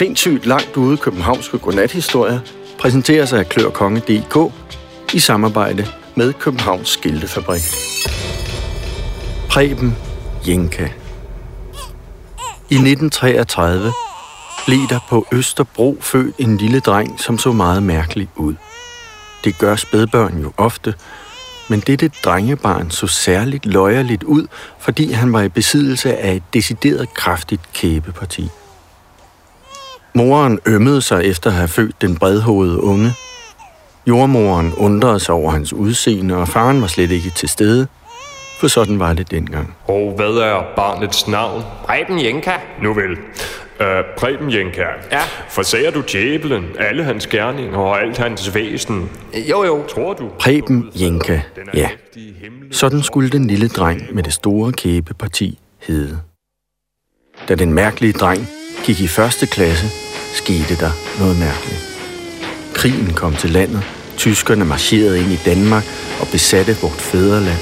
sindssygt 0.00 0.46
langt 0.46 0.76
ude 0.76 0.96
københavnske 0.96 1.58
godnathistorier 1.58 2.40
præsenteres 2.78 3.32
af 3.32 3.48
klørkonge.dk 3.48 4.52
i 5.14 5.18
samarbejde 5.18 5.86
med 6.14 6.32
Københavns 6.32 6.88
Skiltefabrik. 6.88 7.62
Preben 9.48 9.96
Jenka 10.48 10.88
I 12.70 12.74
1933 12.74 13.92
blev 14.66 14.78
der 14.88 14.98
på 15.08 15.26
Østerbro 15.32 15.96
født 16.00 16.34
en 16.38 16.56
lille 16.56 16.80
dreng, 16.80 17.20
som 17.20 17.38
så 17.38 17.52
meget 17.52 17.82
mærkeligt 17.82 18.30
ud. 18.36 18.54
Det 19.44 19.58
gør 19.58 19.76
spædbørn 19.76 20.38
jo 20.42 20.52
ofte, 20.56 20.94
men 21.68 21.80
dette 21.80 22.10
drengebarn 22.24 22.90
så 22.90 23.06
særligt 23.06 23.66
løjerligt 23.66 24.22
ud, 24.22 24.46
fordi 24.78 25.12
han 25.12 25.32
var 25.32 25.42
i 25.42 25.48
besiddelse 25.48 26.16
af 26.16 26.34
et 26.34 26.42
decideret 26.54 27.14
kraftigt 27.14 27.72
kæbeparti. 27.72 28.50
Moren 30.14 30.58
ømmede 30.66 31.02
sig 31.02 31.24
efter 31.24 31.50
at 31.50 31.56
have 31.56 31.68
født 31.68 32.02
den 32.02 32.16
bredhovede 32.16 32.82
unge. 32.82 33.12
Jordmoren 34.06 34.74
undrede 34.74 35.20
sig 35.20 35.34
over 35.34 35.50
hans 35.50 35.72
udseende, 35.72 36.36
og 36.36 36.48
faren 36.48 36.80
var 36.80 36.86
slet 36.86 37.10
ikke 37.10 37.30
til 37.30 37.48
stede, 37.48 37.86
for 38.60 38.68
sådan 38.68 38.98
var 38.98 39.12
det 39.12 39.30
dengang. 39.30 39.76
Og 39.86 40.12
hvad 40.16 40.30
er 40.30 40.62
barnets 40.76 41.28
navn? 41.28 41.62
Preben 41.86 42.24
Jenka. 42.24 42.52
Nu 42.82 42.94
vel. 42.94 43.10
Uh, 43.12 43.86
Preben 44.18 44.52
Jenka. 44.52 44.84
Ja. 45.12 45.20
Forsager 45.48 45.90
du 45.90 46.02
djævelen, 46.12 46.64
alle 46.78 47.04
hans 47.04 47.26
gerninger 47.26 47.78
og 47.78 48.02
alt 48.02 48.18
hans 48.18 48.54
væsen? 48.54 49.10
Jo, 49.50 49.64
jo. 49.64 49.86
Tror 49.86 50.14
du? 50.14 50.28
Preben 50.38 50.90
Jenka, 50.94 51.40
ja. 51.74 51.88
Sådan 52.70 53.02
skulle 53.02 53.30
den 53.30 53.46
lille 53.46 53.68
dreng 53.68 54.02
med 54.14 54.22
det 54.22 54.32
store 54.32 54.72
kæbeparti 54.72 55.58
hedde. 55.78 56.20
Da 57.48 57.54
den 57.54 57.72
mærkelige 57.72 58.12
dreng 58.12 58.48
gik 58.84 59.00
i 59.00 59.08
første 59.08 59.46
klasse, 59.46 59.86
skete 60.34 60.76
der 60.76 60.90
noget 61.18 61.38
mærkeligt. 61.38 61.80
Krigen 62.74 63.14
kom 63.14 63.34
til 63.34 63.50
landet, 63.50 63.82
tyskerne 64.16 64.64
marcherede 64.64 65.20
ind 65.20 65.32
i 65.32 65.40
Danmark 65.44 65.84
og 66.20 66.26
besatte 66.32 66.76
vort 66.82 67.00
fædreland. 67.00 67.58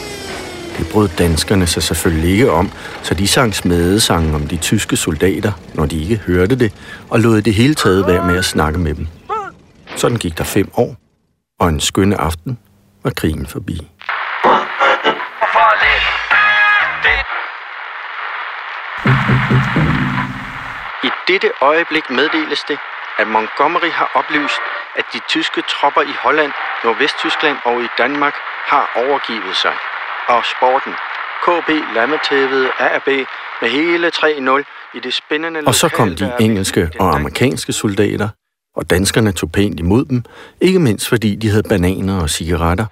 Det 0.78 0.88
brød 0.88 1.08
danskerne 1.18 1.66
sig 1.66 1.82
selvfølgelig 1.82 2.30
ikke 2.30 2.50
om, 2.50 2.70
så 3.02 3.14
de 3.14 3.28
sang 3.28 3.54
smedesange 3.54 4.34
om 4.34 4.46
de 4.46 4.56
tyske 4.56 4.96
soldater, 4.96 5.52
når 5.74 5.86
de 5.86 6.00
ikke 6.02 6.16
hørte 6.16 6.56
det, 6.56 6.72
og 7.10 7.20
lod 7.20 7.42
det 7.42 7.54
hele 7.54 7.74
taget 7.74 8.06
være 8.06 8.26
med 8.26 8.38
at 8.38 8.44
snakke 8.44 8.78
med 8.78 8.94
dem. 8.94 9.06
Sådan 9.96 10.16
gik 10.16 10.38
der 10.38 10.44
fem 10.44 10.70
år, 10.74 10.96
og 11.60 11.68
en 11.68 11.80
skønne 11.80 12.20
aften 12.20 12.58
var 13.04 13.10
krigen 13.10 13.46
forbi. 13.46 13.80
I 19.76 19.97
dette 21.28 21.50
øjeblik 21.60 22.10
meddeles 22.10 22.60
det, 22.70 22.78
at 23.20 23.26
Montgomery 23.34 23.90
har 24.00 24.08
oplyst, 24.14 24.60
at 24.98 25.04
de 25.12 25.20
tyske 25.28 25.60
tropper 25.72 26.02
i 26.02 26.14
Holland, 26.24 26.52
Nordvesttyskland 26.84 27.56
og 27.64 27.76
i 27.82 27.88
Danmark 27.98 28.34
har 28.72 28.84
overgivet 28.96 29.56
sig. 29.56 29.76
Og 30.28 30.44
sporten. 30.44 30.92
KB 31.46 31.70
lammetævede 31.94 32.68
AB 32.78 33.08
med 33.62 33.68
hele 33.68 34.08
3-0 34.08 34.94
i 34.94 35.00
det 35.00 35.14
spændende 35.14 35.62
Og 35.66 35.74
så 35.74 35.88
kom 35.88 36.14
de 36.14 36.32
engelske 36.40 36.90
og 37.00 37.14
amerikanske 37.14 37.72
soldater, 37.72 38.28
og 38.76 38.90
danskerne 38.90 39.32
tog 39.32 39.52
pænt 39.52 39.80
imod 39.80 40.04
dem, 40.04 40.24
ikke 40.60 40.78
mindst 40.78 41.08
fordi 41.08 41.36
de 41.36 41.50
havde 41.50 41.62
bananer 41.62 42.22
og 42.22 42.30
cigaretter 42.30 42.86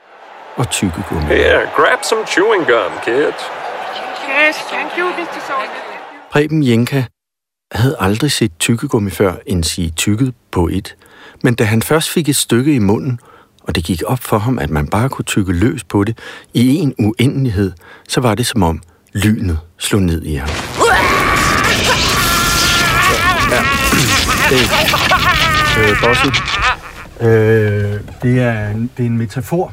og 0.56 0.70
tykkegummi. 0.70 1.26
Here, 1.26 1.70
grab 1.76 2.04
some 2.04 2.26
chewing 2.26 2.66
gum, 2.66 2.92
kid. 3.04 3.36
Yes, 4.46 4.56
thank 4.72 4.90
you, 4.98 5.06
Mr. 5.08 5.40
Soldier. 5.48 5.82
Preben 6.32 6.62
Jenka 6.62 7.02
havde 7.72 7.96
aldrig 8.00 8.32
set 8.32 8.52
tykkegummi 8.58 9.10
før, 9.10 9.34
end 9.46 9.64
sige 9.64 9.90
tykket 9.90 10.34
på 10.50 10.68
et. 10.68 10.96
Men 11.42 11.54
da 11.54 11.64
han 11.64 11.82
først 11.82 12.10
fik 12.10 12.28
et 12.28 12.36
stykke 12.36 12.74
i 12.74 12.78
munden, 12.78 13.20
og 13.62 13.74
det 13.74 13.84
gik 13.84 14.02
op 14.06 14.18
for 14.22 14.38
ham, 14.38 14.58
at 14.58 14.70
man 14.70 14.88
bare 14.88 15.08
kunne 15.08 15.24
tykke 15.24 15.52
løs 15.52 15.84
på 15.84 16.04
det 16.04 16.18
i 16.54 16.74
en 16.76 16.94
uendelighed, 16.98 17.72
så 18.08 18.20
var 18.20 18.34
det 18.34 18.46
som 18.46 18.62
om 18.62 18.82
lynet 19.12 19.58
slog 19.78 20.02
ned 20.02 20.22
i 20.22 20.34
ham. 20.34 20.48
Ja, 23.50 23.62
det 24.50 24.60
øh, 25.78 25.96
Bosse, 26.02 26.26
øh, 27.20 28.00
det, 28.22 28.40
er 28.42 28.68
en, 28.68 28.90
det 28.96 29.02
er 29.02 29.06
en 29.06 29.18
metafor. 29.18 29.72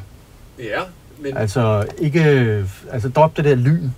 Ja, 0.58 0.80
men 1.20 1.36
Altså, 1.36 1.86
ikke, 1.98 2.20
altså 2.90 3.08
drop 3.08 3.36
det 3.36 3.44
der 3.44 3.54
lyn. 3.54 3.88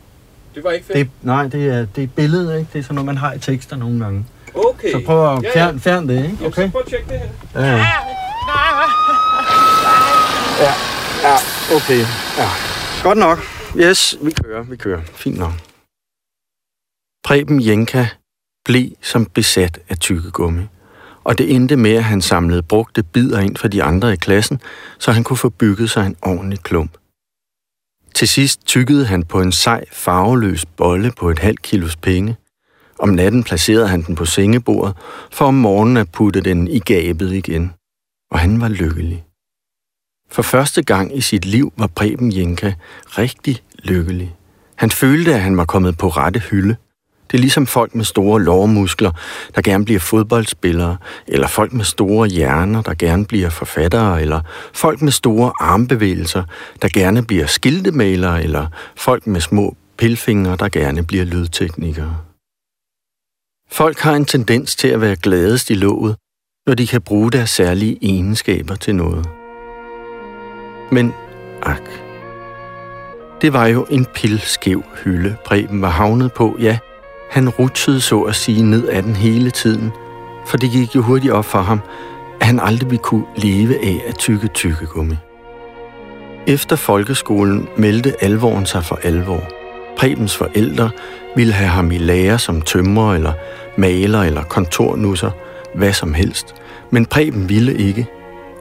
Det 0.56 0.64
var 0.64 0.70
ikke 0.70 0.92
Det, 0.92 1.10
nej, 1.22 1.46
det 1.46 1.68
er, 1.68 1.86
det 1.96 2.04
er 2.04 2.08
billedet, 2.08 2.58
ikke? 2.58 2.70
Det 2.72 2.78
er 2.78 2.82
sådan 2.82 2.94
noget, 2.94 3.06
man 3.06 3.16
har 3.16 3.32
i 3.32 3.38
tekster 3.38 3.76
nogle 3.76 4.04
gange. 4.04 4.26
Okay. 4.54 4.92
Så 4.92 5.02
prøv 5.06 5.36
at 5.36 5.44
fjerne 5.52 5.80
fjern 5.80 6.08
det, 6.08 6.24
ikke? 6.30 6.46
Okay? 6.46 6.70
prøv 6.70 6.80
at 6.80 6.88
tjekke 6.88 7.08
det 7.08 7.18
her. 7.18 7.28
Ja, 7.54 7.66
ja. 7.66 7.86
Ja, 10.60 10.72
ja, 11.22 11.36
okay. 11.76 12.00
Ja. 12.38 12.48
Godt 13.02 13.18
nok. 13.18 13.38
Yes, 13.76 14.18
vi 14.22 14.30
kører, 14.30 14.62
vi 14.62 14.76
kører. 14.76 15.02
Fint 15.04 15.38
nok. 15.38 15.52
Preben 17.24 17.66
Jenka 17.66 18.06
blev 18.64 18.90
som 19.02 19.26
besat 19.26 19.78
af 19.88 19.98
tykkegummi. 19.98 20.62
Og 21.24 21.38
det 21.38 21.54
endte 21.54 21.76
med, 21.76 21.94
at 21.94 22.04
han 22.04 22.20
samlede 22.22 22.62
brugte 22.62 23.02
bidder 23.02 23.40
ind 23.40 23.56
for 23.56 23.68
de 23.68 23.82
andre 23.82 24.12
i 24.12 24.16
klassen, 24.16 24.60
så 24.98 25.12
han 25.12 25.24
kunne 25.24 25.36
få 25.36 25.48
bygget 25.48 25.90
sig 25.90 26.06
en 26.06 26.16
ordentlig 26.22 26.60
klump. 26.60 26.96
Til 28.16 28.28
sidst 28.28 28.66
tykkede 28.66 29.06
han 29.06 29.22
på 29.22 29.40
en 29.40 29.52
sej, 29.52 29.84
farveløs 29.92 30.66
bolle 30.66 31.12
på 31.18 31.30
et 31.30 31.38
halvt 31.38 31.62
kilos 31.62 31.96
penge. 31.96 32.36
Om 32.98 33.08
natten 33.08 33.44
placerede 33.44 33.88
han 33.88 34.02
den 34.02 34.14
på 34.14 34.24
sengebordet, 34.24 34.96
for 35.32 35.44
om 35.44 35.54
morgenen 35.54 35.96
at 35.96 36.12
putte 36.12 36.40
den 36.40 36.68
i 36.68 36.78
gabet 36.78 37.32
igen. 37.32 37.72
Og 38.30 38.38
han 38.38 38.60
var 38.60 38.68
lykkelig. 38.68 39.24
For 40.30 40.42
første 40.42 40.82
gang 40.82 41.16
i 41.16 41.20
sit 41.20 41.44
liv 41.44 41.72
var 41.76 41.86
Preben 41.86 42.32
Jenka 42.32 42.72
rigtig 43.06 43.62
lykkelig. 43.78 44.36
Han 44.74 44.90
følte, 44.90 45.34
at 45.34 45.40
han 45.40 45.56
var 45.56 45.64
kommet 45.64 45.98
på 45.98 46.08
rette 46.08 46.40
hylde. 46.40 46.76
Det 47.30 47.36
er 47.36 47.40
ligesom 47.40 47.66
folk 47.66 47.94
med 47.94 48.04
store 48.04 48.42
lårmuskler, 48.42 49.10
der 49.54 49.62
gerne 49.62 49.84
bliver 49.84 50.00
fodboldspillere, 50.00 50.96
eller 51.26 51.46
folk 51.46 51.72
med 51.72 51.84
store 51.84 52.28
hjerner, 52.28 52.82
der 52.82 52.94
gerne 52.94 53.26
bliver 53.26 53.50
forfattere, 53.50 54.22
eller 54.22 54.40
folk 54.72 55.02
med 55.02 55.12
store 55.12 55.52
armbevægelser, 55.60 56.44
der 56.82 56.88
gerne 56.94 57.26
bliver 57.26 57.46
skiltemalere, 57.46 58.42
eller 58.42 58.66
folk 58.96 59.26
med 59.26 59.40
små 59.40 59.76
pilfingre, 59.98 60.56
der 60.56 60.68
gerne 60.68 61.02
bliver 61.06 61.24
lydteknikere. 61.24 62.16
Folk 63.70 63.98
har 63.98 64.14
en 64.14 64.24
tendens 64.24 64.76
til 64.76 64.88
at 64.88 65.00
være 65.00 65.16
gladest 65.16 65.70
i 65.70 65.74
låget, 65.74 66.16
når 66.66 66.74
de 66.74 66.86
kan 66.86 67.02
bruge 67.02 67.32
deres 67.32 67.50
særlige 67.50 67.98
egenskaber 68.02 68.74
til 68.74 68.94
noget. 68.94 69.26
Men 70.90 71.14
ak. 71.62 71.90
Det 73.40 73.52
var 73.52 73.66
jo 73.66 73.86
en 73.90 74.06
pilskæv 74.14 74.84
hylde, 75.04 75.36
Preben 75.44 75.82
var 75.82 75.90
havnet 75.90 76.32
på, 76.32 76.56
ja. 76.60 76.78
Han 77.30 77.48
rutsede 77.48 78.00
så 78.00 78.20
at 78.20 78.34
sige 78.34 78.62
ned 78.62 78.88
ad 78.88 79.02
den 79.02 79.16
hele 79.16 79.50
tiden, 79.50 79.92
for 80.46 80.56
det 80.56 80.70
gik 80.70 80.94
jo 80.94 81.02
hurtigt 81.02 81.32
op 81.32 81.44
for 81.44 81.58
ham, 81.58 81.80
at 82.40 82.46
han 82.46 82.60
aldrig 82.60 82.90
ville 82.90 83.02
kunne 83.02 83.24
leve 83.36 83.84
af 83.84 84.04
at 84.08 84.18
tykke 84.18 84.48
tykkegummi. 84.48 85.14
Efter 86.46 86.76
folkeskolen 86.76 87.68
meldte 87.76 88.24
alvoren 88.24 88.66
sig 88.66 88.84
for 88.84 88.98
alvor. 89.02 89.40
Prebens 89.96 90.36
forældre 90.36 90.90
ville 91.36 91.52
have 91.52 91.68
ham 91.68 91.90
i 91.90 91.98
lære 91.98 92.38
som 92.38 92.62
tømrer 92.62 93.14
eller 93.14 93.32
maler 93.76 94.22
eller 94.22 94.42
kontornusser, 94.42 95.30
hvad 95.74 95.92
som 95.92 96.14
helst. 96.14 96.54
Men 96.90 97.06
Preben 97.06 97.48
ville 97.48 97.76
ikke. 97.76 98.06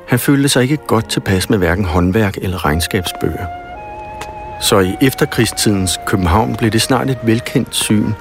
Han 0.07 0.19
følte 0.19 0.49
sig 0.49 0.63
ikke 0.63 0.77
godt 0.77 1.09
tilpas 1.09 1.49
med 1.49 1.57
hverken 1.57 1.85
håndværk 1.85 2.37
eller 2.41 2.65
regnskabsbøger. 2.65 3.64
Så 4.61 4.79
i 4.79 4.95
efterkrigstidens 5.01 5.99
København 6.05 6.55
blev 6.55 6.71
det 6.71 6.81
snart 6.81 7.09
et 7.09 7.17
velkendt 7.23 7.75
syn. 7.75 8.11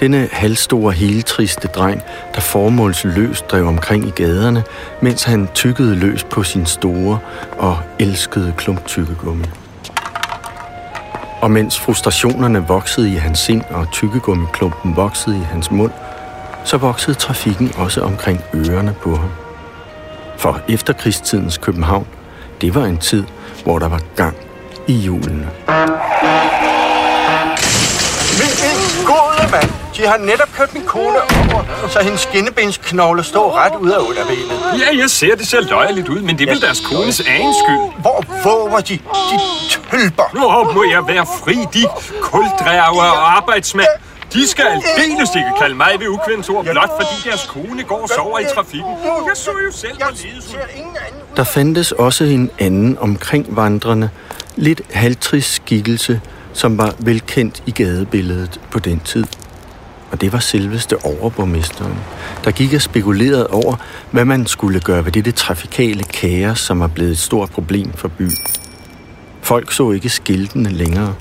Denne 0.00 0.28
halvstore, 0.32 0.92
heltriste 0.92 1.68
dreng, 1.68 2.02
der 2.34 2.40
formålsløst 2.40 3.50
drev 3.50 3.66
omkring 3.66 4.08
i 4.08 4.10
gaderne, 4.10 4.64
mens 5.00 5.22
han 5.22 5.48
tykkede 5.54 5.94
løs 5.94 6.24
på 6.24 6.42
sin 6.42 6.66
store 6.66 7.18
og 7.58 7.78
elskede 7.98 8.54
klumptykkegummi. 8.56 9.44
Og 11.40 11.50
mens 11.50 11.80
frustrationerne 11.80 12.66
voksede 12.66 13.12
i 13.12 13.14
hans 13.14 13.38
sind, 13.38 13.62
og 13.70 13.90
tykkegummiklumpen 13.92 14.96
voksede 14.96 15.36
i 15.36 15.42
hans 15.52 15.70
mund, 15.70 15.92
så 16.64 16.76
voksede 16.76 17.16
trafikken 17.16 17.72
også 17.76 18.00
omkring 18.00 18.40
ørerne 18.54 18.94
på 19.02 19.16
ham. 19.16 19.30
For 20.36 20.60
efterkrigstidens 20.68 21.58
København, 21.58 22.06
det 22.60 22.74
var 22.74 22.84
en 22.84 22.98
tid, 22.98 23.24
hvor 23.64 23.78
der 23.78 23.88
var 23.88 24.00
gang 24.16 24.36
i 24.86 24.92
hjulene. 24.92 25.48
Min 28.38 29.06
gode 29.06 29.50
mand, 29.52 29.70
de 29.96 30.06
har 30.06 30.16
netop 30.16 30.48
kørt 30.56 30.74
min 30.74 30.82
kone 30.86 31.16
over, 31.16 31.62
så 31.88 32.02
hendes 32.02 32.20
skinnebensknogle 32.20 33.24
står 33.24 33.56
ret 33.56 33.74
ud 33.80 33.90
af 33.90 33.98
underbenet. 33.98 34.78
Ja, 34.78 34.98
jeg 35.00 35.10
ser, 35.10 35.36
det 35.36 35.46
ser 35.48 35.60
løjerligt 35.60 36.08
ud, 36.08 36.20
men 36.20 36.38
det 36.38 36.48
er 36.48 36.52
vel 36.52 36.60
deres 36.62 36.80
kones 36.80 37.20
egen 37.20 37.54
skyld. 37.64 38.00
Hvor 38.00 38.24
våger 38.44 38.80
de? 38.80 38.94
De 38.94 39.40
tølper. 39.90 40.22
Nå, 40.34 40.72
må 40.72 40.84
jeg 40.90 41.06
være 41.06 41.26
fri, 41.26 41.56
de 41.74 41.86
kulddrager 42.20 43.00
og 43.00 43.36
arbejdsmænd. 43.36 43.88
De 44.32 44.48
skal 44.48 44.64
aldeles 44.64 45.30
ikke 45.36 45.50
kalde 45.60 45.74
mig 45.74 45.90
ved 45.98 46.08
ukvindensord, 46.08 46.64
blot 46.64 46.90
fordi 47.00 47.28
deres 47.30 47.46
kone 47.52 47.82
går 47.82 48.02
og 48.02 48.08
sover 48.08 48.38
i 48.38 48.44
trafikken. 48.54 48.90
Jeg 49.04 49.36
så 49.36 49.50
jo 49.66 49.72
selv, 49.72 49.96
hvorledes 49.96 50.52
hun... 50.52 50.60
Der 51.36 51.44
fandtes 51.44 51.92
også 51.92 52.24
en 52.24 52.50
anden 52.58 52.98
omkring 53.00 53.46
vandrende, 53.48 54.10
lidt 54.56 54.80
halvtrist 54.90 55.54
skikkelse, 55.54 56.20
som 56.52 56.78
var 56.78 56.94
velkendt 56.98 57.62
i 57.66 57.70
gadebilledet 57.70 58.60
på 58.70 58.78
den 58.78 59.00
tid. 59.00 59.24
Og 60.10 60.20
det 60.20 60.32
var 60.32 60.38
selveste 60.38 61.04
overborgmesteren, 61.04 61.94
der 62.44 62.50
gik 62.50 62.74
og 62.74 62.82
spekulerede 62.82 63.46
over, 63.46 63.76
hvad 64.10 64.24
man 64.24 64.46
skulle 64.46 64.80
gøre 64.80 65.04
ved 65.04 65.12
dette 65.12 65.32
trafikale 65.32 66.04
kaos, 66.04 66.60
som 66.60 66.80
var 66.80 66.86
blevet 66.86 67.10
et 67.10 67.18
stort 67.18 67.50
problem 67.50 67.92
for 67.92 68.08
byen. 68.08 68.36
Folk 69.42 69.72
så 69.72 69.90
ikke 69.90 70.08
skiltene 70.08 70.70
længere. 70.70 71.14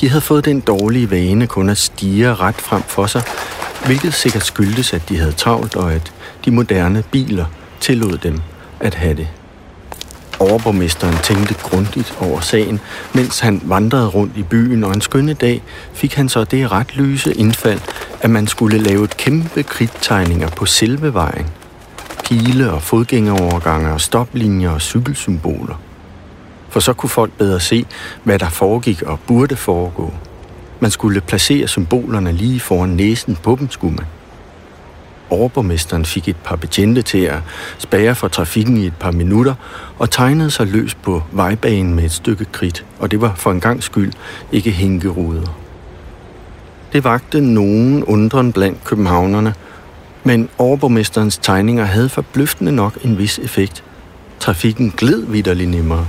De 0.00 0.08
havde 0.08 0.20
fået 0.20 0.44
den 0.44 0.60
dårlige 0.60 1.10
vane 1.10 1.46
kun 1.46 1.68
at 1.68 1.78
stige 1.78 2.34
ret 2.34 2.54
frem 2.54 2.82
for 2.82 3.06
sig, 3.06 3.22
hvilket 3.86 4.14
sikkert 4.14 4.44
skyldtes, 4.44 4.92
at 4.92 5.08
de 5.08 5.18
havde 5.18 5.32
travlt, 5.32 5.76
og 5.76 5.92
at 5.92 6.12
de 6.44 6.50
moderne 6.50 7.02
biler 7.10 7.46
tillod 7.80 8.18
dem 8.18 8.40
at 8.80 8.94
have 8.94 9.14
det. 9.14 9.28
Overborgmesteren 10.40 11.16
tænkte 11.22 11.54
grundigt 11.54 12.18
over 12.20 12.40
sagen, 12.40 12.80
mens 13.14 13.40
han 13.40 13.60
vandrede 13.64 14.08
rundt 14.08 14.36
i 14.36 14.42
byen, 14.42 14.84
og 14.84 14.92
en 14.94 15.00
skønne 15.00 15.34
dag 15.34 15.62
fik 15.92 16.14
han 16.14 16.28
så 16.28 16.44
det 16.44 16.72
ret 16.72 16.96
lyse 16.96 17.34
indfald, 17.34 17.80
at 18.20 18.30
man 18.30 18.46
skulle 18.46 18.78
lave 18.78 19.04
et 19.04 19.16
kæmpe 19.16 19.62
kridttegninger 19.62 20.48
på 20.48 20.66
selve 20.66 21.14
vejen. 21.14 21.46
Pile 22.24 22.72
og 22.72 22.82
fodgængerovergange 22.82 23.92
og 23.92 24.00
stoplinjer 24.00 24.70
og 24.70 24.80
cykelsymboler. 24.80 25.80
For 26.68 26.80
så 26.80 26.92
kunne 26.92 27.10
folk 27.10 27.32
bedre 27.32 27.60
se, 27.60 27.86
hvad 28.24 28.38
der 28.38 28.48
foregik 28.48 29.02
og 29.02 29.18
burde 29.26 29.56
foregå. 29.56 30.12
Man 30.80 30.90
skulle 30.90 31.20
placere 31.20 31.68
symbolerne 31.68 32.32
lige 32.32 32.60
foran 32.60 32.88
næsen 32.88 33.38
på 33.42 33.56
dem, 33.60 33.70
skulle 33.70 33.94
man. 33.94 34.06
Overborgmesteren 35.30 36.04
fik 36.04 36.28
et 36.28 36.36
par 36.36 36.56
betjente 36.56 37.02
til 37.02 37.18
at 37.18 37.38
spære 37.78 38.14
for 38.14 38.28
trafikken 38.28 38.76
i 38.76 38.86
et 38.86 38.96
par 39.00 39.10
minutter 39.10 39.54
og 39.98 40.10
tegnede 40.10 40.50
sig 40.50 40.66
løs 40.66 40.94
på 40.94 41.22
vejbanen 41.32 41.94
med 41.94 42.04
et 42.04 42.12
stykke 42.12 42.44
kridt, 42.44 42.84
og 42.98 43.10
det 43.10 43.20
var 43.20 43.34
for 43.36 43.50
en 43.50 43.60
gang 43.60 43.82
skyld 43.82 44.12
ikke 44.52 44.70
hænkeruder. 44.70 45.58
Det 46.92 47.04
vagte 47.04 47.40
nogen 47.40 48.04
undren 48.04 48.52
blandt 48.52 48.84
københavnerne, 48.84 49.54
men 50.24 50.48
overborgmesterens 50.58 51.38
tegninger 51.38 51.84
havde 51.84 52.08
forbløffende 52.08 52.72
nok 52.72 52.98
en 53.02 53.18
vis 53.18 53.38
effekt. 53.38 53.84
Trafikken 54.40 54.90
gled 54.96 55.26
vidderlig 55.26 55.66
nemmere. 55.66 56.06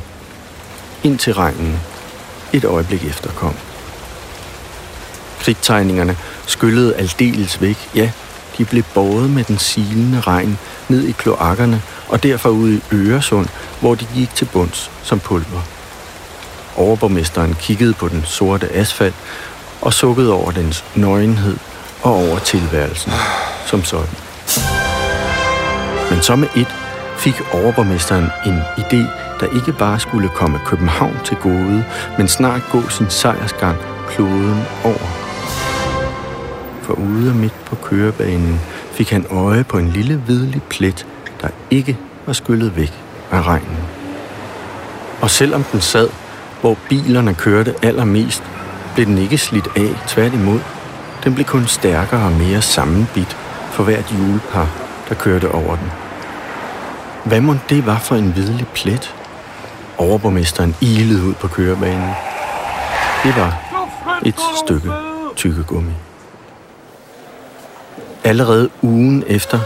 Ind 1.04 1.18
til 1.18 1.34
regnen. 1.34 1.80
Et 2.54 2.66
øjeblik 2.66 3.06
efter 3.06 3.30
kom. 3.30 3.54
Kridttegningerne 5.40 6.18
skyllede 6.48 6.96
aldeles 6.96 7.62
væk, 7.62 7.78
ja, 7.96 8.12
de 8.58 8.66
blev 8.66 8.84
båret 8.94 9.30
med 9.30 9.44
den 9.44 9.58
silende 9.58 10.20
regn 10.20 10.60
ned 10.90 11.04
i 11.04 11.12
kloakkerne 11.12 11.82
og 12.08 12.24
derfor 12.24 12.50
ud 12.50 12.70
i 12.70 12.82
Øresund, 12.92 13.48
hvor 13.80 13.96
de 13.96 14.06
gik 14.16 14.36
til 14.36 14.46
bunds 14.46 14.92
som 15.04 15.20
pulver. 15.20 15.62
Overborgmesteren 16.76 17.56
kiggede 17.60 17.94
på 17.94 18.08
den 18.08 18.24
sorte 18.26 18.76
asfalt 18.76 19.16
og 19.82 19.94
sukkede 19.94 20.34
over 20.34 20.52
dens 20.52 20.84
nøgenhed 20.96 21.58
og 22.02 22.16
over 22.16 22.40
tilværelsen 22.40 23.12
som 23.66 23.84
sådan. 23.84 24.16
Men 26.10 26.22
så 26.22 26.36
med 26.36 26.48
et 26.56 26.76
fik 27.18 27.42
overborgmesteren 27.54 28.30
en 28.46 28.60
idé, 28.78 29.04
der 29.40 29.56
ikke 29.56 29.74
bare 29.74 30.00
skulle 30.00 30.30
komme 30.30 30.60
København 30.66 31.18
til 31.26 31.38
gode, 31.38 31.86
men 32.18 32.28
snart 32.28 32.62
gå 32.72 32.90
sin 32.90 33.10
sejrsgang 33.10 33.78
kloden 34.10 34.64
over 34.84 35.25
for 36.86 36.94
ude 36.94 37.34
midt 37.34 37.66
på 37.66 37.76
kørebanen 37.76 38.60
fik 38.92 39.10
han 39.10 39.26
øje 39.32 39.64
på 39.64 39.78
en 39.78 39.88
lille 39.88 40.16
hvidlig 40.16 40.64
plet, 40.64 41.08
der 41.42 41.48
ikke 41.72 41.98
var 42.26 42.34
skyllet 42.34 42.76
væk 42.76 42.94
af 43.32 43.48
regnen. 43.48 43.78
Og 45.22 45.30
selvom 45.30 45.64
den 45.64 45.82
sad, 45.82 46.10
hvor 46.62 46.78
bilerne 46.90 47.34
kørte 47.34 47.76
allermest, 47.82 48.44
blev 48.94 49.06
den 49.06 49.18
ikke 49.18 49.38
slidt 49.38 49.68
af, 49.76 50.04
tværtimod. 50.08 50.60
Den 51.24 51.34
blev 51.34 51.46
kun 51.46 51.66
stærkere 51.68 52.26
og 52.26 52.32
mere 52.32 52.62
sammenbit 52.62 53.38
for 53.72 53.84
hvert 53.84 54.14
julepar, 54.20 54.70
der 55.10 55.16
kørte 55.16 55.52
over 55.52 55.76
den. 55.76 55.92
Hvad 57.26 57.42
må 57.42 57.56
det 57.70 57.86
var 57.86 58.00
for 58.00 58.16
en 58.16 58.32
hvidlig 58.32 58.68
plet? 58.68 59.16
Overborgmesteren 59.98 60.76
ilede 60.82 61.24
ud 61.24 61.34
på 61.34 61.48
kørebanen. 61.48 62.10
Det 63.24 63.36
var 63.36 63.58
et 64.26 64.40
stykke 64.66 64.92
tykkegummi. 65.36 66.05
Allerede 68.26 68.70
ugen 68.82 69.24
efter 69.28 69.60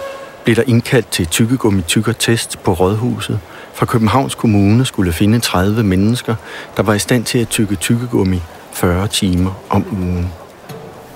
blev 0.43 0.55
der 0.55 0.63
indkaldt 0.67 1.11
til 1.11 1.25
tykkegummi 1.25 1.81
test 2.19 2.63
på 2.63 2.73
Rådhuset. 2.73 3.39
Fra 3.73 3.85
Københavns 3.85 4.35
Kommune 4.35 4.85
skulle 4.85 5.13
finde 5.13 5.39
30 5.39 5.83
mennesker, 5.83 6.35
der 6.77 6.83
var 6.83 6.93
i 6.93 6.99
stand 6.99 7.23
til 7.23 7.39
at 7.39 7.49
tykke 7.49 7.75
tykkegummi 7.75 8.41
40 8.71 9.07
timer 9.07 9.51
om 9.69 9.85
ugen. 9.91 10.33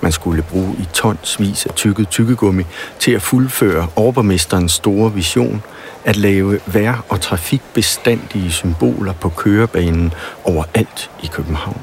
Man 0.01 0.11
skulle 0.11 0.41
bruge 0.41 0.75
i 0.79 0.87
tonsvis 0.93 1.65
af 1.65 1.73
tykket 1.75 2.09
tykkegummi 2.09 2.63
til 2.99 3.11
at 3.11 3.21
fuldføre 3.21 3.87
overborgmesterens 3.95 4.71
store 4.71 5.13
vision 5.13 5.63
at 6.05 6.15
lave 6.17 6.59
vær- 6.65 7.05
og 7.09 7.21
trafikbestandige 7.21 8.51
symboler 8.51 9.13
på 9.13 9.29
kørebanen 9.29 10.13
overalt 10.43 11.11
i 11.23 11.27
København 11.27 11.81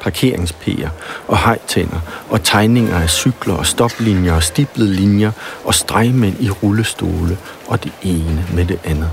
parkeringspærer 0.00 0.88
og 1.28 1.38
hejtænder 1.38 2.00
og 2.30 2.42
tegninger 2.44 2.98
af 2.98 3.10
cykler 3.10 3.54
og 3.54 3.66
stoplinjer 3.66 4.32
og 4.32 4.42
stiplede 4.42 4.92
linjer 4.92 5.30
og 5.64 5.74
stregmænd 5.74 6.36
i 6.40 6.50
rullestole 6.50 7.38
og 7.66 7.84
det 7.84 7.92
ene 8.02 8.46
med 8.54 8.64
det 8.64 8.78
andet. 8.84 9.10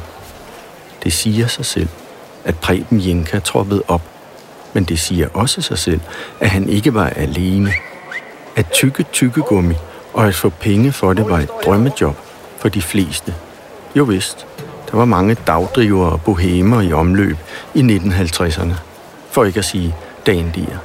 Det 1.03 1.13
siger 1.13 1.47
sig 1.47 1.65
selv, 1.65 1.87
at 2.43 2.59
Preben 2.59 3.07
Jenka 3.07 3.39
troppede 3.39 3.83
op, 3.87 4.01
men 4.73 4.83
det 4.83 4.99
siger 4.99 5.27
også 5.33 5.61
sig 5.61 5.77
selv, 5.77 5.99
at 6.39 6.49
han 6.49 6.69
ikke 6.69 6.93
var 6.93 7.07
alene. 7.07 7.73
At 8.55 8.71
tykke 8.71 9.05
tykkegummi 9.13 9.75
og 10.13 10.27
at 10.27 10.35
få 10.35 10.49
penge 10.49 10.91
for 10.91 11.13
det 11.13 11.29
var 11.29 11.39
et 11.39 11.49
drømmejob 11.65 12.15
for 12.59 12.69
de 12.69 12.81
fleste. 12.81 13.33
Jo 13.95 14.03
vist, 14.03 14.47
der 14.91 14.97
var 14.97 15.05
mange 15.05 15.37
dagdrivere 15.47 16.11
og 16.11 16.21
bohemer 16.21 16.81
i 16.81 16.93
omløb 16.93 17.37
i 17.73 17.81
1950'erne. 17.81 18.73
For 19.31 19.45
ikke 19.45 19.59
at 19.59 19.65
sige 19.65 19.95
dandier. 20.25 20.77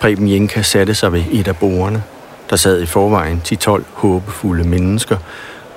Preben 0.00 0.28
Jenka 0.28 0.62
satte 0.62 0.94
sig 0.94 1.12
ved 1.12 1.22
et 1.30 1.48
af 1.48 1.56
bordene. 1.56 2.02
Der 2.50 2.56
sad 2.56 2.82
i 2.82 2.86
forvejen 2.86 3.42
10-12 3.48 3.82
håbefulde 3.92 4.68
mennesker, 4.68 5.16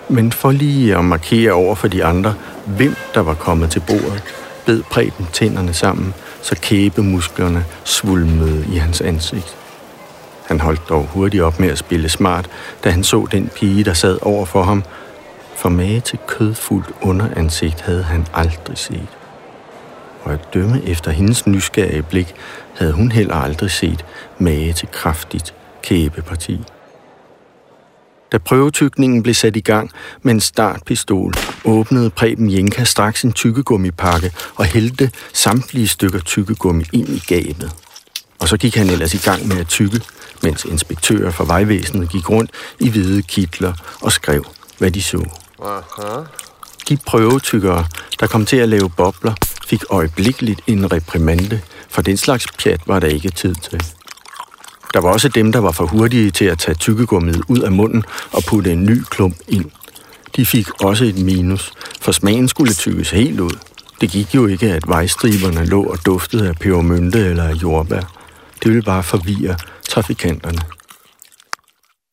men 0.10 0.32
for 0.32 0.52
lige 0.52 0.98
at 0.98 1.06
markere 1.06 1.52
over 1.52 1.76
for 1.76 1.88
de 1.88 2.06
andre, 2.06 2.34
hvem 2.66 2.96
der 3.14 3.22
var 3.22 3.34
kommet 3.34 3.72
til 3.72 3.84
bordet, 3.88 4.24
bed 4.66 4.84
Preben 4.84 5.28
tænderne 5.34 5.74
sammen, 5.74 6.14
så 6.42 6.56
kæbemusklerne 6.62 7.66
svulmede 7.84 8.66
i 8.74 8.78
hans 8.78 9.02
ansigt. 9.02 9.58
Han 10.46 10.62
holdt 10.62 10.90
dog 10.90 11.04
hurtigt 11.04 11.44
op 11.44 11.60
med 11.60 11.70
at 11.70 11.78
spille 11.78 12.10
smart, 12.10 12.50
da 12.84 12.90
han 12.90 13.04
så 13.04 13.28
den 13.32 13.50
pige, 13.56 13.84
der 13.84 13.94
sad 13.94 14.18
over 14.22 14.46
for 14.46 14.64
ham. 14.64 14.84
For 15.56 15.70
mage 15.70 16.00
til 16.00 16.20
kødfuldt 16.28 16.90
underansigt 17.02 17.82
havde 17.82 18.04
han 18.04 18.26
aldrig 18.34 18.78
set 18.78 19.08
og 20.26 20.34
at 20.34 20.54
dømme 20.54 20.82
efter 20.86 21.12
hendes 21.12 21.48
nysgerrige 21.48 22.04
blik, 22.04 22.36
havde 22.76 22.92
hun 22.92 23.12
heller 23.12 23.36
aldrig 23.36 23.72
set 23.72 24.06
mage 24.40 24.74
til 24.74 24.88
kraftigt 24.92 25.54
kæbeparti. 25.84 26.62
Da 28.32 28.38
prøvetykningen 28.38 29.24
blev 29.24 29.34
sat 29.34 29.56
i 29.56 29.62
gang 29.62 29.92
med 30.22 30.34
en 30.34 30.40
startpistol, 30.40 31.34
åbnede 31.66 32.10
Preben 32.10 32.52
Jenka 32.52 32.84
straks 32.84 33.24
en 33.24 33.34
tykkegummipakke 33.34 34.32
og 34.56 34.66
hældte 34.66 35.12
samtlige 35.34 35.88
stykker 35.88 36.20
tykkegummi 36.20 36.84
ind 36.94 37.10
i 37.10 37.24
gabet. 37.28 37.72
Og 38.40 38.48
så 38.48 38.58
gik 38.58 38.76
han 38.76 38.90
ellers 38.90 39.14
i 39.14 39.30
gang 39.30 39.48
med 39.48 39.58
at 39.58 39.68
tykke, 39.68 40.02
mens 40.44 40.66
inspektører 40.66 41.32
fra 41.32 41.46
vejvæsenet 41.46 42.10
gik 42.10 42.30
rundt 42.30 42.52
i 42.80 42.90
hvide 42.90 43.22
kitler 43.22 43.74
og 44.02 44.12
skrev, 44.12 44.46
hvad 44.78 44.92
de 44.92 45.02
så. 45.02 45.26
Aha. 45.62 46.22
De 46.90 46.98
prøvetykkere, 47.06 47.86
der 48.20 48.28
kom 48.28 48.46
til 48.46 48.58
at 48.58 48.70
lave 48.70 48.90
bobler, 48.90 49.34
fik 49.68 49.84
øjeblikkeligt 49.90 50.62
en 50.68 50.92
reprimande, 50.92 51.62
for 51.90 52.02
den 52.02 52.18
slags 52.18 52.46
pjat 52.60 52.82
var 52.86 53.00
der 53.00 53.08
ikke 53.08 53.30
tid 53.30 53.56
til. 53.56 53.84
Der 54.94 55.02
var 55.02 55.10
også 55.10 55.30
dem, 55.30 55.52
der 55.52 55.60
var 55.60 55.72
for 55.72 55.86
hurtige 55.86 56.32
til 56.32 56.46
at 56.46 56.60
tage 56.60 56.76
tykkegummet 56.76 57.42
ud 57.48 57.60
af 57.60 57.72
munden 57.72 58.04
og 58.32 58.44
putte 58.48 58.72
en 58.72 58.86
ny 58.86 59.02
klump 59.04 59.38
ind. 59.48 59.72
De 60.36 60.46
fik 60.46 60.84
også 60.84 61.06
et 61.06 61.18
minus, 61.18 61.74
for 62.02 62.12
smagen 62.12 62.48
skulle 62.48 62.74
tykkes 62.74 63.10
helt 63.10 63.40
ud. 63.40 63.58
Det 64.02 64.10
gik 64.10 64.36
jo 64.36 64.48
ikke, 64.48 64.74
at 64.74 64.88
vejstriberne 64.88 65.66
lå 65.66 65.84
og 65.84 66.06
duftede 66.06 66.48
af 66.48 66.56
pebermynte 66.56 67.20
eller 67.20 67.44
af 67.44 67.54
jordbær. 67.54 68.02
Det 68.64 68.72
ville 68.72 68.82
bare 68.82 69.04
forvirre 69.04 69.58
trafikanterne. 69.90 70.62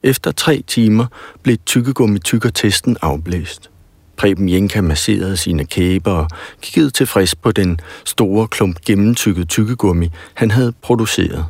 Efter 0.05 0.33
tre 0.33 0.63
timer 0.67 1.07
blev 1.43 1.57
tykkegummi-tykkertesten 1.67 2.97
afblæst. 3.03 3.72
Preben 4.17 4.49
Jenka 4.49 4.81
masserede 4.81 5.37
sine 5.37 5.65
kæber 5.65 6.13
og 6.13 6.29
kiggede 6.61 6.91
tilfreds 6.91 7.35
på 7.35 7.53
den 7.53 7.81
store 8.05 8.49
klump 8.49 8.81
gennemtykket 8.81 9.49
tykkegummi, 9.49 10.11
han 10.35 10.51
havde 10.51 10.73
produceret. 10.83 11.47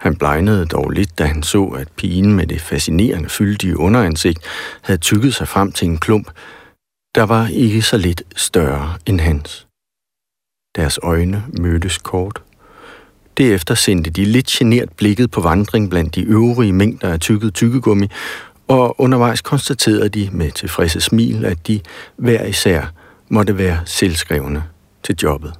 Han 0.00 0.16
blegnede 0.16 0.66
dog 0.66 0.90
lidt, 0.90 1.18
da 1.18 1.24
han 1.24 1.42
så, 1.42 1.64
at 1.64 1.88
pigen 1.96 2.32
med 2.32 2.46
det 2.46 2.60
fascinerende 2.60 3.28
fyldige 3.28 3.78
underansigt 3.78 4.38
havde 4.82 4.98
tykket 4.98 5.34
sig 5.34 5.48
frem 5.48 5.72
til 5.72 5.88
en 5.88 5.98
klump, 5.98 6.30
der 7.14 7.22
var 7.22 7.48
ikke 7.48 7.82
så 7.82 7.96
lidt 7.96 8.22
større 8.36 8.98
end 9.06 9.20
hans. 9.20 9.66
Deres 10.76 10.98
øjne 11.02 11.44
mødtes 11.60 11.98
kort. 11.98 12.42
Derefter 13.38 13.74
sendte 13.74 14.10
de 14.10 14.24
lidt 14.24 14.46
genert 14.46 14.92
blikket 14.96 15.30
på 15.30 15.40
vandring 15.40 15.90
blandt 15.90 16.14
de 16.14 16.22
øvrige 16.22 16.72
mængder 16.72 17.12
af 17.12 17.20
tykket 17.20 17.54
tykkegummi, 17.54 18.08
og 18.68 19.00
undervejs 19.00 19.40
konstaterede 19.40 20.08
de 20.08 20.30
med 20.32 20.50
tilfredse 20.50 21.00
smil, 21.00 21.44
at 21.44 21.66
de 21.66 21.80
hver 22.16 22.44
især 22.44 22.92
måtte 23.28 23.58
være 23.58 23.80
selvskrevne 23.84 24.64
til 25.02 25.16
jobbet. 25.22 25.54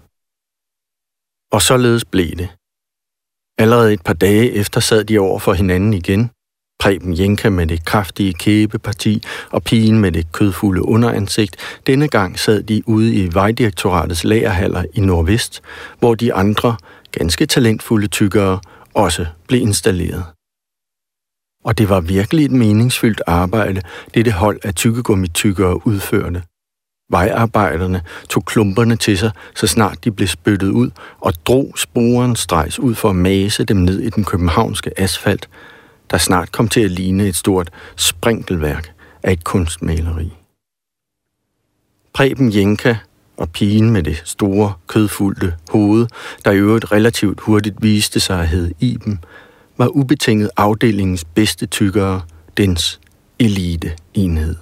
Og 1.52 1.62
således 1.62 2.04
blev 2.04 2.30
det. 2.30 2.48
Allerede 3.58 3.92
et 3.92 4.02
par 4.02 4.12
dage 4.12 4.52
efter 4.52 4.80
sad 4.80 5.04
de 5.04 5.18
over 5.18 5.38
for 5.38 5.52
hinanden 5.52 5.94
igen. 5.94 6.30
Preben 6.80 7.18
Jenka 7.18 7.50
med 7.50 7.66
det 7.66 7.84
kraftige 7.84 8.32
kæbeparti 8.32 9.22
og 9.50 9.62
pigen 9.62 9.98
med 9.98 10.12
det 10.12 10.32
kødfulde 10.32 10.84
underansigt. 10.84 11.56
Denne 11.86 12.08
gang 12.08 12.38
sad 12.38 12.62
de 12.62 12.82
ude 12.88 13.14
i 13.14 13.34
Vejdirektoratets 13.34 14.24
lagerhaller 14.24 14.84
i 14.94 15.00
Nordvest, 15.00 15.62
hvor 15.98 16.14
de 16.14 16.34
andre, 16.34 16.76
ganske 17.12 17.46
talentfulde 17.46 18.06
tykkere, 18.06 18.60
også 18.94 19.26
blev 19.48 19.60
installeret. 19.60 20.24
Og 21.68 21.78
det 21.78 21.88
var 21.88 22.00
virkelig 22.00 22.44
et 22.44 22.50
meningsfyldt 22.50 23.22
arbejde, 23.26 23.82
dette 24.14 24.30
hold 24.30 24.60
af 24.64 24.74
tykkegummitykkere 24.74 25.86
udførte. 25.86 26.42
Vejarbejderne 27.10 28.02
tog 28.28 28.44
klumperne 28.44 28.96
til 28.96 29.18
sig, 29.18 29.30
så 29.54 29.66
snart 29.66 30.04
de 30.04 30.10
blev 30.10 30.28
spyttet 30.28 30.68
ud, 30.68 30.90
og 31.20 31.32
drog 31.46 31.72
sporen 31.76 32.36
strejs 32.36 32.78
ud 32.78 32.94
for 32.94 33.10
at 33.10 33.16
mase 33.16 33.64
dem 33.64 33.76
ned 33.76 34.00
i 34.00 34.10
den 34.10 34.24
københavnske 34.24 35.00
asfalt, 35.00 35.48
der 36.10 36.18
snart 36.18 36.52
kom 36.52 36.68
til 36.68 36.80
at 36.80 36.90
ligne 36.90 37.28
et 37.28 37.36
stort 37.36 37.70
sprinkelværk 37.96 38.92
af 39.22 39.32
et 39.32 39.44
kunstmaleri. 39.44 40.32
Preben 42.14 42.54
Jenka 42.54 42.96
og 43.36 43.50
pigen 43.50 43.90
med 43.90 44.02
det 44.02 44.22
store, 44.24 44.72
kødfulde 44.86 45.52
hoved, 45.70 46.06
der 46.44 46.50
i 46.50 46.58
øvrigt 46.58 46.92
relativt 46.92 47.40
hurtigt 47.40 47.82
viste 47.82 48.20
sig 48.20 48.40
at 48.40 48.48
hedde 48.48 48.74
Iben, 48.80 49.20
var 49.78 49.88
ubetinget 49.88 50.50
afdelingens 50.56 51.24
bedste 51.24 51.66
tykkere, 51.66 52.22
dens 52.56 53.00
eliteenhed. 53.38 54.54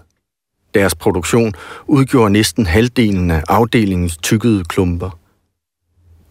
Deres 0.75 0.94
produktion 0.94 1.52
udgjorde 1.87 2.30
næsten 2.30 2.66
halvdelen 2.66 3.30
af 3.30 3.42
afdelingens 3.49 4.16
tykkede 4.16 4.64
klumper. 4.64 5.18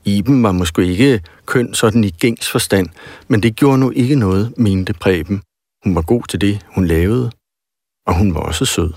Iben 0.06 0.44
var 0.44 0.52
måske 0.52 0.86
ikke 0.86 1.22
køn 1.46 1.74
sådan 1.74 2.04
i 2.04 2.10
gængs 2.10 2.52
forstand, 2.52 2.88
men 3.28 3.44
det 3.44 3.56
gjorde 3.56 3.78
nu 3.78 3.92
ikke 3.92 4.16
noget, 4.16 4.54
mente 4.58 4.94
Preben. 4.94 5.42
Hun 5.84 5.96
var 5.96 6.02
god 6.02 6.24
til 6.30 6.42
det, 6.42 6.66
hun 6.76 6.86
lavede, 6.86 7.32
og 8.08 8.18
hun 8.18 8.34
var 8.34 8.40
også 8.40 8.66
sød. 8.66 8.94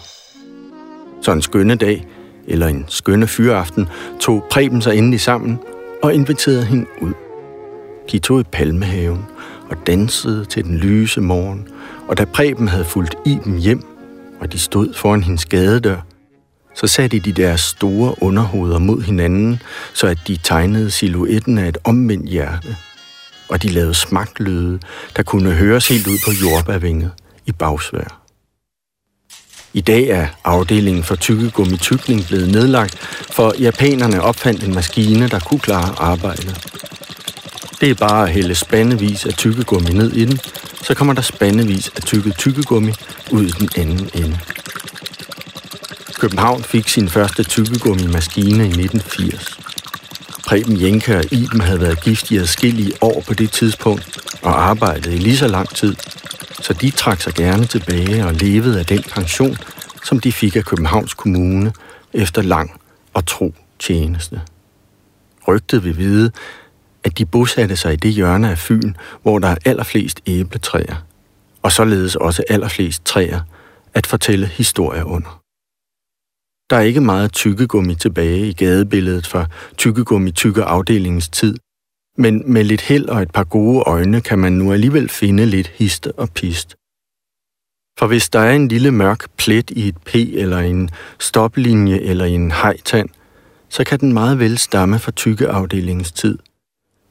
Så 1.22 1.32
en 1.32 1.42
skønne 1.42 1.74
dag, 1.74 2.06
eller 2.46 2.66
en 2.66 2.84
skønne 2.88 3.26
fyreaften, 3.26 3.88
tog 4.20 4.44
Preben 4.50 4.82
sig 4.82 4.96
endelig 4.96 5.20
sammen 5.20 5.58
og 6.02 6.14
inviterede 6.14 6.64
hende 6.64 6.86
ud. 7.02 7.27
De 8.12 8.18
tog 8.18 8.40
i 8.40 8.44
palmehaven 8.52 9.24
og 9.70 9.76
dansede 9.86 10.44
til 10.44 10.64
den 10.64 10.76
lyse 10.78 11.20
morgen, 11.20 11.68
og 12.08 12.18
da 12.18 12.24
Preben 12.24 12.68
havde 12.68 12.84
fulgt 12.84 13.14
Iben 13.26 13.58
hjem, 13.58 13.82
og 14.40 14.52
de 14.52 14.58
stod 14.58 14.94
foran 14.94 15.22
hendes 15.22 15.44
gadedør, 15.44 16.00
så 16.74 16.86
satte 16.86 17.18
de 17.18 17.32
deres 17.32 17.60
store 17.60 18.22
underhoveder 18.22 18.78
mod 18.78 19.02
hinanden, 19.02 19.62
så 19.94 20.06
at 20.06 20.18
de 20.26 20.38
tegnede 20.42 20.90
silhuetten 20.90 21.58
af 21.58 21.68
et 21.68 21.78
omvendt 21.84 22.28
hjerte. 22.28 22.76
Og 23.48 23.62
de 23.62 23.68
lavede 23.68 23.94
smagtlyde, 23.94 24.78
der 25.16 25.22
kunne 25.22 25.52
høres 25.52 25.88
helt 25.88 26.06
ud 26.06 26.18
på 26.24 26.30
jordbærvinget 26.42 27.10
i 27.46 27.52
bagsvær. 27.52 28.22
I 29.72 29.80
dag 29.80 30.08
er 30.08 30.26
afdelingen 30.44 31.04
for 31.04 31.14
tykkegummi-tykning 31.14 32.26
blevet 32.26 32.52
nedlagt, 32.52 32.98
for 33.30 33.54
japanerne 33.58 34.22
opfandt 34.22 34.64
en 34.64 34.74
maskine, 34.74 35.28
der 35.28 35.38
kunne 35.38 35.60
klare 35.60 35.94
arbejdet. 35.98 36.78
Det 37.80 37.90
er 37.90 37.94
bare 37.94 38.22
at 38.22 38.32
hælde 38.32 38.54
spandevis 38.54 39.26
af 39.26 39.34
tykkegummi 39.34 39.90
ned 39.90 40.12
i 40.12 40.24
den, 40.24 40.38
så 40.82 40.94
kommer 40.94 41.14
der 41.14 41.22
spandevis 41.22 41.90
af 41.96 42.02
tykket 42.02 42.36
tykkegummi 42.38 42.92
ud 43.30 43.44
i 43.44 43.50
den 43.50 43.68
anden 43.76 44.10
ende. 44.14 44.38
København 46.18 46.64
fik 46.64 46.88
sin 46.88 47.08
første 47.08 47.42
tykkegummi-maskine 47.42 48.64
i 48.64 48.68
1980. 48.68 49.58
Preben 50.46 50.80
Jenke 50.80 51.16
og 51.16 51.32
Iben 51.32 51.60
havde 51.60 51.80
været 51.80 52.02
gift 52.02 52.30
i 52.30 52.36
adskillige 52.36 52.92
år 53.00 53.22
på 53.26 53.34
det 53.34 53.50
tidspunkt 53.52 54.18
og 54.42 54.68
arbejdede 54.68 55.14
i 55.14 55.18
lige 55.18 55.36
så 55.36 55.48
lang 55.48 55.68
tid, 55.74 55.96
så 56.62 56.72
de 56.72 56.90
trak 56.90 57.20
sig 57.20 57.34
gerne 57.34 57.66
tilbage 57.66 58.26
og 58.26 58.34
levede 58.34 58.78
af 58.78 58.86
den 58.86 59.02
pension, 59.02 59.56
som 60.04 60.20
de 60.20 60.32
fik 60.32 60.56
af 60.56 60.64
Københavns 60.64 61.14
Kommune 61.14 61.72
efter 62.12 62.42
lang 62.42 62.80
og 63.14 63.26
tro 63.26 63.54
tjeneste. 63.78 64.40
Rygtet 65.48 65.84
vil 65.84 65.98
vide, 65.98 66.30
at 67.04 67.18
de 67.18 67.26
bosatte 67.26 67.76
sig 67.76 67.92
i 67.92 67.96
det 67.96 68.12
hjørne 68.12 68.50
af 68.50 68.58
Fyn, 68.58 68.94
hvor 69.22 69.38
der 69.38 69.48
er 69.48 69.56
allerflest 69.64 70.20
æbletræer, 70.26 70.96
og 71.62 71.72
således 71.72 72.16
også 72.16 72.44
allerflest 72.48 73.04
træer 73.04 73.40
at 73.94 74.06
fortælle 74.06 74.46
historier 74.46 75.04
under. 75.04 75.42
Der 76.70 76.76
er 76.76 76.80
ikke 76.80 77.00
meget 77.00 77.32
tykkegummi 77.32 77.94
tilbage 77.94 78.48
i 78.48 78.52
gadebilledet 78.52 79.26
fra 79.26 79.46
tykkegummi 79.76 80.32
tykke 80.32 80.64
afdelingens 80.64 81.28
tid, 81.28 81.56
men 82.16 82.52
med 82.52 82.64
lidt 82.64 82.80
held 82.80 83.08
og 83.08 83.22
et 83.22 83.30
par 83.30 83.44
gode 83.44 83.82
øjne 83.86 84.20
kan 84.20 84.38
man 84.38 84.52
nu 84.52 84.72
alligevel 84.72 85.08
finde 85.08 85.46
lidt 85.46 85.68
histe 85.68 86.12
og 86.12 86.28
pist. 86.30 86.76
For 87.98 88.06
hvis 88.06 88.28
der 88.28 88.38
er 88.38 88.52
en 88.52 88.68
lille 88.68 88.90
mørk 88.90 89.30
plet 89.36 89.70
i 89.70 89.88
et 89.88 89.96
P 89.96 90.14
eller 90.14 90.58
en 90.58 90.90
stoplinje 91.18 91.98
eller 91.98 92.24
en 92.24 92.50
hejtand, 92.50 93.08
så 93.68 93.84
kan 93.84 94.00
den 94.00 94.12
meget 94.12 94.38
vel 94.38 94.58
stamme 94.58 94.98
fra 94.98 95.12
tykkeafdelingens 95.12 96.12
tid. 96.12 96.38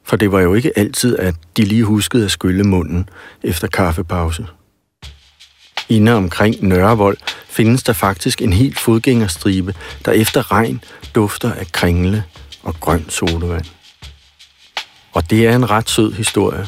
For 0.08 0.16
det 0.16 0.32
var 0.32 0.40
jo 0.40 0.54
ikke 0.54 0.78
altid, 0.78 1.18
at 1.18 1.34
de 1.56 1.64
lige 1.64 1.84
huskede 1.84 2.24
at 2.24 2.30
skylle 2.30 2.64
munden 2.64 3.08
efter 3.42 3.68
kaffepause. 3.68 4.46
Inde 5.88 6.12
omkring 6.12 6.56
Nørrevold 6.62 7.16
findes 7.48 7.82
der 7.82 7.92
faktisk 7.92 8.42
en 8.42 8.52
helt 8.52 8.78
fodgængerstribe, 8.78 9.74
der 10.04 10.12
efter 10.12 10.52
regn 10.52 10.80
dufter 11.14 11.52
af 11.52 11.72
kringle 11.72 12.24
og 12.62 12.74
grøn 12.80 13.04
sodavand. 13.08 13.64
Og 15.12 15.30
det 15.30 15.46
er 15.46 15.56
en 15.56 15.70
ret 15.70 15.90
sød 15.90 16.12
historie. 16.12 16.66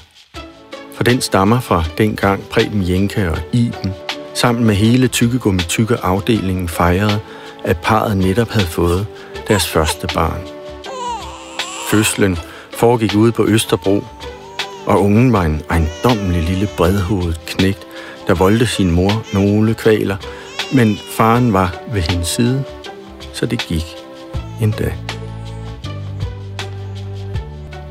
For 0.95 1.05
den 1.05 1.21
stammer 1.21 1.61
fra 1.61 1.85
dengang 1.99 2.43
Preben 2.43 2.89
Jenka 2.89 3.29
og 3.29 3.39
Iben, 3.53 3.93
sammen 4.35 4.65
med 4.65 4.75
hele 4.75 5.09
tykkegummi 5.09 5.63
tykke 5.63 5.97
afdelingen 5.97 6.69
fejrede, 6.69 7.21
at 7.65 7.77
parret 7.77 8.17
netop 8.17 8.49
havde 8.51 8.67
fået 8.67 9.07
deres 9.49 9.69
første 9.69 10.07
barn. 10.15 10.41
Fødslen 11.91 12.39
foregik 12.81 13.15
ude 13.17 13.33
på 13.33 13.47
Østerbro, 13.47 14.05
og 14.87 15.03
ungen 15.03 15.33
var 15.33 15.43
en 15.43 15.63
ejendommelig 15.71 16.43
lille 16.43 16.69
bredhovedet 16.77 17.41
knægt, 17.47 17.87
der 18.27 18.35
voldte 18.35 18.67
sin 18.67 18.91
mor 18.91 19.23
nogle 19.33 19.75
kvaler, 19.75 20.17
men 20.73 20.99
faren 21.11 21.53
var 21.53 21.75
ved 21.93 22.01
hendes 22.01 22.29
side, 22.29 22.65
så 23.33 23.47
det 23.47 23.59
gik 23.59 23.85
en 24.63 24.71
dag. 24.71 24.95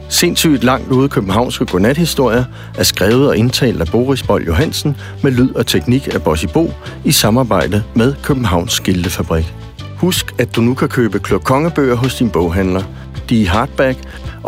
Sindssygt 0.10 0.64
langt 0.64 0.92
ude 0.92 1.10
københavnske 1.10 1.66
godnathistorier 1.66 2.44
er 2.78 2.84
skrevet 2.84 3.28
og 3.28 3.38
indtalt 3.38 3.82
af 3.82 3.88
Boris 3.88 4.24
Bold 4.24 4.46
Johansen 4.46 4.98
med 5.24 5.32
lyd 5.32 5.56
og 5.56 5.68
teknik 5.68 6.14
af 6.16 6.24
Bossy 6.24 6.46
Bo 6.54 6.72
i 7.06 7.12
samarbejde 7.12 7.84
med 7.96 8.14
Københavns 8.24 8.74
Skiltefabrik. 8.74 9.54
Husk, 9.98 10.36
at 10.40 10.56
du 10.56 10.62
nu 10.62 10.74
kan 10.74 10.90
købe 10.90 11.20
klokongebøger 11.20 11.96
hos 11.96 12.16
din 12.16 12.30
boghandler. 12.30 12.84
De 13.30 13.44
er 13.44 13.48
hardback 13.48 13.98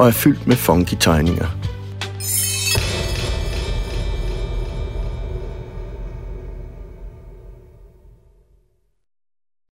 og 0.01 0.07
er 0.07 0.11
fyldt 0.11 0.47
med 0.47 0.55
funky 0.55 0.95
tegninger. 0.99 1.60